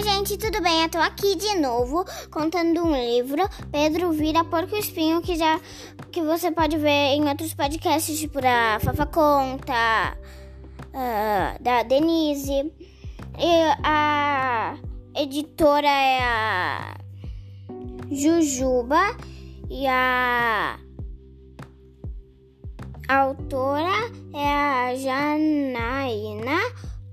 Oi, 0.00 0.04
gente, 0.04 0.38
tudo 0.38 0.62
bem? 0.62 0.82
Eu 0.82 0.88
tô 0.88 0.96
aqui 0.96 1.36
de 1.36 1.58
novo 1.58 2.06
contando 2.30 2.82
um 2.82 2.96
livro, 2.96 3.46
Pedro 3.70 4.10
Vira 4.12 4.42
Porco 4.42 4.74
Espinho, 4.74 5.20
que 5.20 5.36
já 5.36 5.60
que 6.10 6.22
você 6.22 6.50
pode 6.50 6.78
ver 6.78 6.88
em 6.88 7.28
outros 7.28 7.52
podcasts, 7.52 8.18
tipo 8.18 8.40
da 8.40 8.78
Fafa 8.80 9.04
Conta, 9.04 10.16
uh, 10.94 11.62
da 11.62 11.82
Denise. 11.82 12.72
E 13.38 13.84
a 13.84 14.74
editora 15.14 15.86
é 15.86 16.18
a 16.22 16.94
Jujuba 18.10 19.14
e 19.68 19.86
a 19.86 20.78
autora 23.06 24.10
é 24.32 24.48
a 24.48 24.94
Janaína 24.94 26.58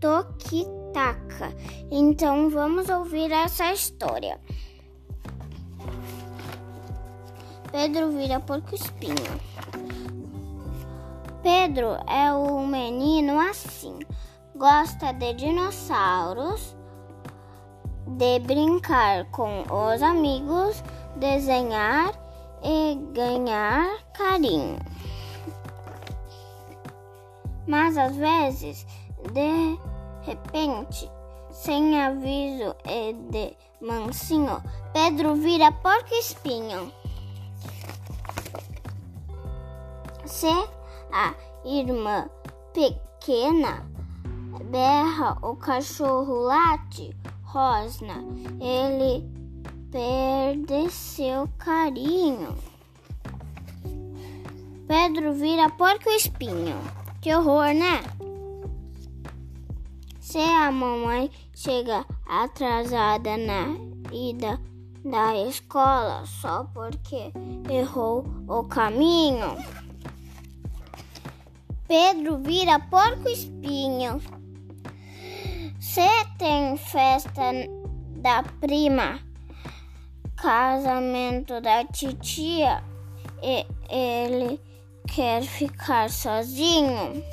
Tokitaka. 0.00 1.25
Então 1.90 2.50
vamos 2.50 2.88
ouvir 2.88 3.30
essa 3.32 3.72
história. 3.72 4.40
Pedro 7.70 8.10
vira 8.10 8.40
porco 8.40 8.74
espinho. 8.74 9.14
Pedro 11.42 11.98
é 12.08 12.32
um 12.32 12.66
menino 12.66 13.38
assim, 13.38 13.98
gosta 14.56 15.12
de 15.12 15.34
dinossauros, 15.34 16.76
de 18.06 18.40
brincar 18.40 19.30
com 19.30 19.62
os 19.62 20.02
amigos, 20.02 20.82
desenhar 21.16 22.12
e 22.62 22.96
ganhar 23.12 24.02
carinho. 24.12 24.78
Mas 27.66 27.96
às 27.96 28.16
vezes, 28.16 28.86
de 29.32 29.78
repente, 30.22 31.10
sem 31.56 31.98
aviso 31.98 32.76
e 32.84 33.14
de 33.14 33.56
mansinho, 33.80 34.62
Pedro 34.92 35.34
vira 35.34 35.72
porco 35.72 36.14
espinho. 36.14 36.92
Se 40.26 40.48
a 41.10 41.34
irmã 41.64 42.28
pequena 42.74 43.88
berra, 44.70 45.38
o 45.40 45.56
cachorro 45.56 46.40
late, 46.42 47.16
rosna, 47.42 48.22
ele 48.60 49.24
perde 49.90 50.90
seu 50.90 51.48
carinho. 51.58 52.54
Pedro 54.86 55.32
vira 55.32 55.70
porco 55.70 56.10
espinho. 56.10 56.76
Que 57.20 57.34
horror, 57.34 57.74
né? 57.74 58.02
Se 60.36 60.42
a 60.42 60.70
mamãe 60.70 61.30
chega 61.54 62.04
atrasada 62.26 63.38
na 63.38 63.68
ida 64.12 64.60
da 65.02 65.34
escola 65.34 66.26
só 66.26 66.64
porque 66.74 67.32
errou 67.70 68.22
o 68.46 68.62
caminho, 68.64 69.56
Pedro 71.88 72.36
vira 72.42 72.78
porco 72.78 73.26
espinho. 73.30 74.20
Se 75.80 76.06
tem 76.36 76.76
festa 76.76 77.40
da 78.18 78.42
prima, 78.60 79.18
casamento 80.36 81.62
da 81.62 81.82
titia, 81.86 82.84
e 83.42 83.66
ele 83.88 84.60
quer 85.06 85.42
ficar 85.44 86.10
sozinho. 86.10 87.24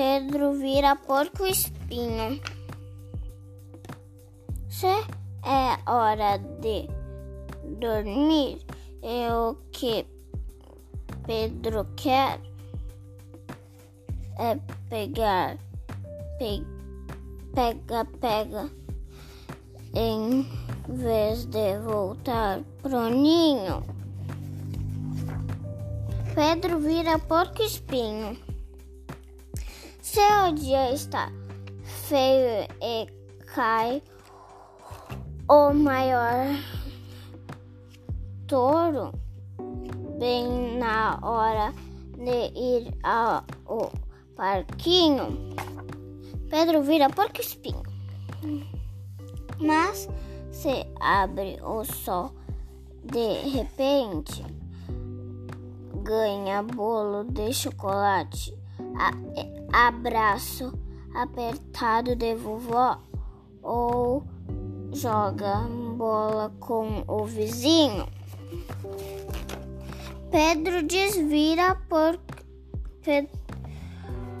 Pedro 0.00 0.54
vira 0.54 0.96
porco 0.96 1.44
espinho. 1.44 2.40
Se 4.66 4.86
é 4.86 5.76
hora 5.86 6.38
de 6.38 6.88
dormir, 7.78 8.64
é 9.02 9.30
o 9.30 9.56
que 9.70 10.06
Pedro 11.26 11.84
quer 11.96 12.40
é 14.38 14.58
pegar, 14.88 15.58
pe, 16.38 16.64
pega, 17.54 18.06
pega, 18.22 18.70
em 19.94 20.48
vez 20.88 21.44
de 21.44 21.78
voltar 21.80 22.62
pro 22.80 23.10
ninho. 23.10 23.84
Pedro 26.34 26.78
vira 26.78 27.18
porco 27.18 27.62
espinho. 27.62 28.49
Se 30.10 30.18
o 30.18 30.52
dia 30.52 30.92
está 30.92 31.30
feio 31.84 32.66
e 32.82 33.06
cai 33.54 34.02
o 35.48 35.72
maior 35.72 36.46
touro. 38.48 39.12
Bem 40.18 40.78
na 40.78 41.16
hora 41.22 41.72
de 42.16 42.50
ir 42.58 42.92
ao 43.04 43.44
parquinho, 44.34 45.54
Pedro 46.48 46.82
vira 46.82 47.08
porco 47.08 47.40
espinho. 47.40 47.84
Mas 49.60 50.08
se 50.50 50.88
abre 50.98 51.60
o 51.62 51.84
sol 51.84 52.34
de 53.04 53.48
repente, 53.48 54.44
ganha 56.02 56.64
bolo 56.64 57.22
de 57.22 57.52
chocolate, 57.52 58.59
a, 58.98 59.88
abraço 59.88 60.72
apertado 61.14 62.14
de 62.16 62.34
vovó 62.34 63.00
ou 63.62 64.24
joga 64.92 65.58
bola 65.96 66.52
com 66.60 67.04
o 67.06 67.24
vizinho. 67.24 68.06
Pedro 70.30 70.82
desvira 70.82 71.74
por 71.88 72.18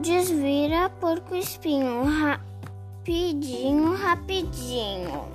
desvira 0.00 0.90
porco 0.90 1.34
espinho 1.34 2.04
rapidinho, 2.04 3.94
rapidinho. 3.94 5.28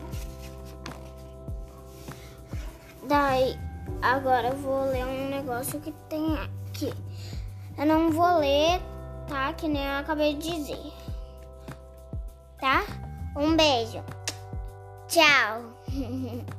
Daí 3.07 3.57
Agora 4.01 4.47
eu 4.49 4.55
vou 4.55 4.85
ler 4.85 5.05
um 5.05 5.29
negócio 5.29 5.79
que 5.81 5.91
tem 6.07 6.37
aqui. 6.37 6.93
Eu 7.79 7.85
não 7.85 8.11
vou 8.11 8.39
ler, 8.39 8.81
tá? 9.29 9.53
Que 9.53 9.65
nem 9.69 9.81
eu 9.81 9.99
acabei 9.99 10.35
de 10.35 10.51
dizer. 10.51 10.93
Tá? 12.59 12.83
Um 13.37 13.55
beijo. 13.55 14.03
Tchau. 15.07 15.61